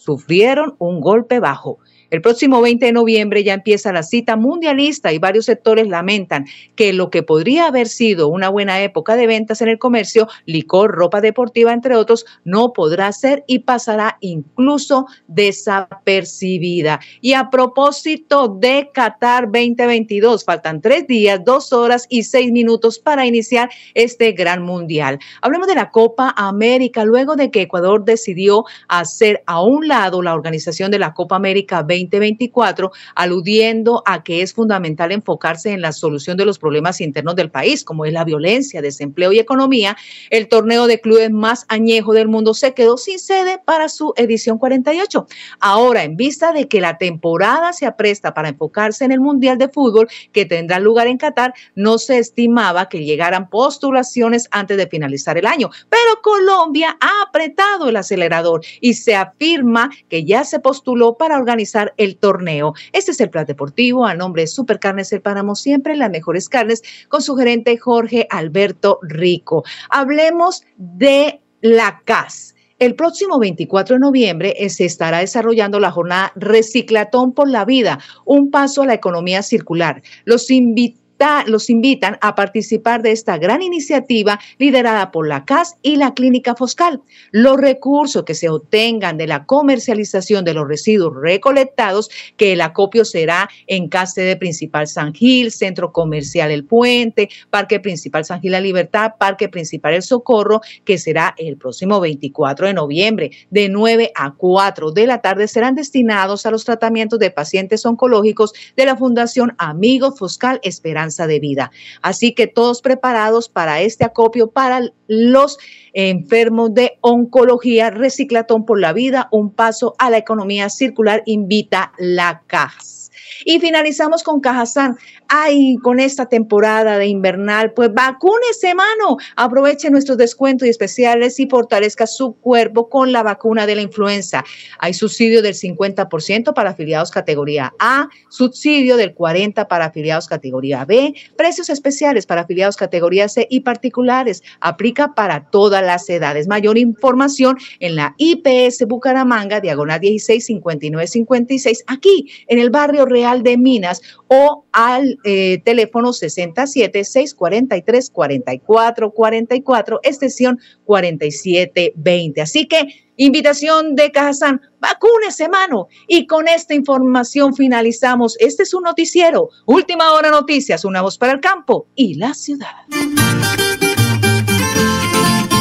sufrieron 0.00 0.76
un 0.78 1.00
golpe 1.00 1.40
bajo. 1.40 1.78
El 2.10 2.22
próximo 2.22 2.60
20 2.60 2.86
de 2.86 2.92
noviembre 2.92 3.44
ya 3.44 3.54
empieza 3.54 3.92
la 3.92 4.02
cita 4.02 4.34
mundialista 4.34 5.12
y 5.12 5.18
varios 5.18 5.44
sectores 5.44 5.86
lamentan 5.86 6.46
que 6.74 6.92
lo 6.92 7.08
que 7.08 7.22
podría 7.22 7.68
haber 7.68 7.86
sido 7.86 8.26
una 8.28 8.48
buena 8.48 8.82
época 8.82 9.14
de 9.14 9.28
ventas 9.28 9.62
en 9.62 9.68
el 9.68 9.78
comercio, 9.78 10.26
licor, 10.44 10.90
ropa 10.90 11.20
deportiva, 11.20 11.72
entre 11.72 11.94
otros, 11.94 12.26
no 12.44 12.72
podrá 12.72 13.12
ser 13.12 13.44
y 13.46 13.60
pasará 13.60 14.18
incluso 14.20 15.06
desapercibida. 15.28 16.98
Y 17.20 17.34
a 17.34 17.48
propósito 17.48 18.48
de 18.48 18.90
Qatar 18.92 19.44
2022, 19.44 20.44
faltan 20.44 20.80
tres 20.80 21.06
días, 21.06 21.44
dos 21.44 21.72
horas 21.72 22.06
y 22.08 22.24
seis 22.24 22.50
minutos 22.50 22.98
para 22.98 23.24
iniciar 23.24 23.70
este 23.94 24.32
gran 24.32 24.64
mundial. 24.64 25.20
Hablemos 25.42 25.68
de 25.68 25.76
la 25.76 25.90
Copa 25.90 26.34
América, 26.36 27.04
luego 27.04 27.36
de 27.36 27.52
que 27.52 27.62
Ecuador 27.62 28.04
decidió 28.04 28.64
hacer 28.88 29.44
a 29.46 29.62
un 29.62 29.86
lado 29.86 30.22
la 30.22 30.34
organización 30.34 30.90
de 30.90 30.98
la 30.98 31.14
Copa 31.14 31.36
América 31.36 31.76
2022 31.82 31.99
2024, 32.04 32.92
aludiendo 33.14 34.02
a 34.06 34.22
que 34.22 34.42
es 34.42 34.52
fundamental 34.52 35.12
enfocarse 35.12 35.70
en 35.70 35.80
la 35.80 35.92
solución 35.92 36.36
de 36.36 36.44
los 36.44 36.58
problemas 36.58 37.00
internos 37.00 37.36
del 37.36 37.50
país, 37.50 37.84
como 37.84 38.04
es 38.04 38.12
la 38.12 38.24
violencia, 38.24 38.82
desempleo 38.82 39.32
y 39.32 39.38
economía. 39.38 39.96
El 40.30 40.48
torneo 40.48 40.86
de 40.86 41.00
clubes 41.00 41.30
más 41.30 41.66
añejo 41.68 42.12
del 42.12 42.28
mundo 42.28 42.54
se 42.54 42.74
quedó 42.74 42.96
sin 42.96 43.18
sede 43.18 43.60
para 43.64 43.88
su 43.88 44.12
edición 44.16 44.58
48. 44.58 45.26
Ahora, 45.60 46.04
en 46.04 46.16
vista 46.16 46.52
de 46.52 46.68
que 46.68 46.80
la 46.80 46.98
temporada 46.98 47.72
se 47.72 47.86
apresta 47.86 48.34
para 48.34 48.48
enfocarse 48.48 49.04
en 49.04 49.12
el 49.12 49.20
Mundial 49.20 49.58
de 49.58 49.68
Fútbol 49.68 50.08
que 50.32 50.44
tendrá 50.44 50.78
lugar 50.78 51.06
en 51.06 51.18
Qatar, 51.18 51.54
no 51.74 51.98
se 51.98 52.18
estimaba 52.18 52.88
que 52.88 53.04
llegaran 53.04 53.48
postulaciones 53.48 54.48
antes 54.50 54.76
de 54.76 54.86
finalizar 54.86 55.38
el 55.38 55.46
año. 55.46 55.70
Pero 55.88 56.22
Colombia 56.22 56.96
ha 57.00 57.22
apretado 57.28 57.88
el 57.88 57.96
acelerador 57.96 58.62
y 58.80 58.94
se 58.94 59.14
afirma 59.14 59.90
que 60.08 60.24
ya 60.24 60.44
se 60.44 60.60
postuló 60.60 61.16
para 61.16 61.36
organizar 61.36 61.89
el 61.96 62.16
torneo. 62.16 62.74
Este 62.92 63.12
es 63.12 63.20
el 63.20 63.30
Plan 63.30 63.46
Deportivo 63.46 64.06
a 64.06 64.14
nombre 64.14 64.42
de 64.42 64.46
Supercarnes 64.48 65.12
El 65.12 65.22
Páramo, 65.22 65.54
siempre 65.54 65.96
las 65.96 66.10
mejores 66.10 66.48
carnes, 66.48 66.82
con 67.08 67.22
su 67.22 67.36
gerente 67.36 67.76
Jorge 67.76 68.26
Alberto 68.30 68.98
Rico. 69.02 69.64
Hablemos 69.90 70.62
de 70.76 71.40
la 71.60 72.02
CAS. 72.04 72.54
El 72.78 72.94
próximo 72.94 73.38
24 73.38 73.96
de 73.96 74.00
noviembre 74.00 74.54
eh, 74.58 74.70
se 74.70 74.86
estará 74.86 75.18
desarrollando 75.18 75.78
la 75.80 75.90
jornada 75.90 76.32
Reciclatón 76.34 77.34
por 77.34 77.48
la 77.48 77.66
Vida, 77.66 77.98
un 78.24 78.50
paso 78.50 78.82
a 78.82 78.86
la 78.86 78.94
economía 78.94 79.42
circular. 79.42 80.02
Los 80.24 80.50
invitados 80.50 81.00
los 81.46 81.68
invitan 81.68 82.16
a 82.22 82.34
participar 82.34 83.02
de 83.02 83.12
esta 83.12 83.36
gran 83.36 83.62
iniciativa 83.62 84.40
liderada 84.58 85.10
por 85.10 85.28
la 85.28 85.44
CAS 85.44 85.76
y 85.82 85.96
la 85.96 86.14
Clínica 86.14 86.54
Foscal. 86.54 87.02
Los 87.30 87.58
recursos 87.58 88.24
que 88.24 88.34
se 88.34 88.48
obtengan 88.48 89.18
de 89.18 89.26
la 89.26 89.44
comercialización 89.44 90.44
de 90.44 90.54
los 90.54 90.66
residuos 90.66 91.14
recolectados, 91.14 92.08
que 92.38 92.52
el 92.52 92.62
acopio 92.62 93.04
será 93.04 93.50
en 93.66 93.88
Casa 93.88 94.22
de 94.22 94.36
Principal 94.36 94.86
San 94.86 95.12
Gil, 95.12 95.52
Centro 95.52 95.92
Comercial 95.92 96.50
El 96.50 96.64
Puente, 96.64 97.28
Parque 97.50 97.80
Principal 97.80 98.24
San 98.24 98.40
Gil 98.40 98.52
La 98.52 98.60
Libertad, 98.60 99.12
Parque 99.18 99.50
Principal 99.50 99.94
El 99.94 100.02
Socorro, 100.02 100.62
que 100.86 100.96
será 100.96 101.34
el 101.36 101.58
próximo 101.58 102.00
24 102.00 102.66
de 102.66 102.74
noviembre, 102.74 103.30
de 103.50 103.68
9 103.68 104.12
a 104.14 104.32
4 104.32 104.90
de 104.92 105.06
la 105.06 105.20
tarde, 105.20 105.48
serán 105.48 105.74
destinados 105.74 106.46
a 106.46 106.50
los 106.50 106.64
tratamientos 106.64 107.18
de 107.18 107.30
pacientes 107.30 107.84
oncológicos 107.84 108.54
de 108.74 108.86
la 108.86 108.96
Fundación 108.96 109.54
Amigos 109.58 110.18
Foscal 110.18 110.60
Esperanza 110.62 111.09
de 111.16 111.40
vida. 111.40 111.70
Así 112.02 112.32
que 112.34 112.46
todos 112.46 112.82
preparados 112.82 113.48
para 113.48 113.80
este 113.80 114.04
acopio 114.04 114.50
para 114.50 114.82
los 115.06 115.58
enfermos 115.92 116.74
de 116.74 116.98
oncología, 117.00 117.90
Reciclatón 117.90 118.64
por 118.64 118.80
la 118.80 118.92
Vida, 118.92 119.28
un 119.32 119.50
paso 119.50 119.94
a 119.98 120.10
la 120.10 120.18
economía 120.18 120.68
circular, 120.68 121.22
invita 121.26 121.92
la 121.98 122.42
CAS. 122.46 122.99
Y 123.44 123.60
finalizamos 123.60 124.22
con 124.22 124.40
Cajazán. 124.40 124.96
Ay, 125.28 125.76
con 125.82 126.00
esta 126.00 126.28
temporada 126.28 126.98
de 126.98 127.06
invernal, 127.06 127.72
pues 127.72 127.92
vacúnese, 127.94 128.74
mano. 128.74 129.16
Aproveche 129.36 129.90
nuestros 129.90 130.18
descuentos 130.18 130.66
y 130.66 130.70
especiales 130.70 131.38
y 131.38 131.46
fortalezca 131.46 132.06
su 132.06 132.34
cuerpo 132.34 132.88
con 132.88 133.12
la 133.12 133.22
vacuna 133.22 133.66
de 133.66 133.76
la 133.76 133.82
influenza. 133.82 134.44
Hay 134.78 134.92
subsidio 134.92 135.40
del 135.40 135.54
50% 135.54 136.52
para 136.52 136.70
afiliados 136.70 137.10
categoría 137.10 137.72
A, 137.78 138.08
subsidio 138.28 138.96
del 138.96 139.14
40% 139.14 139.68
para 139.68 139.86
afiliados 139.86 140.26
categoría 140.26 140.84
B, 140.84 141.14
precios 141.36 141.70
especiales 141.70 142.26
para 142.26 142.42
afiliados 142.42 142.76
categoría 142.76 143.28
C 143.28 143.46
y 143.48 143.60
particulares. 143.60 144.42
Aplica 144.60 145.14
para 145.14 145.50
todas 145.50 145.84
las 145.84 146.08
edades. 146.10 146.48
Mayor 146.48 146.76
información 146.76 147.56
en 147.78 147.96
la 147.96 148.14
IPS 148.18 148.86
Bucaramanga, 148.88 149.60
diagonal 149.60 150.00
16 150.00 150.44
59 150.44 151.06
56, 151.06 151.84
aquí 151.86 152.30
en 152.48 152.58
el 152.58 152.70
barrio 152.70 153.06
Real 153.06 153.19
de 153.20 153.56
Minas 153.56 154.00
o 154.28 154.64
al 154.72 155.18
eh, 155.24 155.60
teléfono 155.64 156.12
67 156.12 157.04
643 157.04 158.10
44 158.10 159.10
44, 159.10 160.00
extensión 160.02 160.58
4720. 160.84 162.40
Así 162.40 162.66
que 162.66 162.86
invitación 163.16 163.94
de 163.94 164.10
Cajazán, 164.10 164.60
vacúnese, 164.80 165.48
mano. 165.48 165.88
Y 166.08 166.26
con 166.26 166.48
esta 166.48 166.74
información 166.74 167.54
finalizamos. 167.54 168.36
Este 168.40 168.62
es 168.62 168.74
un 168.74 168.84
noticiero. 168.84 169.50
Última 169.66 170.12
hora 170.12 170.30
noticias, 170.30 170.84
una 170.84 171.02
voz 171.02 171.18
para 171.18 171.32
el 171.32 171.40
campo 171.40 171.86
y 171.94 172.14
la 172.14 172.34
ciudad. 172.34 172.86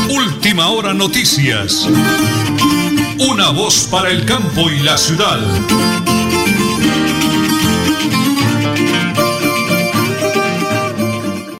Última 0.09 0.69
hora 0.69 0.93
noticias. 0.93 1.87
Una 3.29 3.51
voz 3.51 3.87
para 3.91 4.09
el 4.09 4.25
campo 4.25 4.69
y 4.69 4.79
la 4.79 4.97
ciudad. 4.97 5.39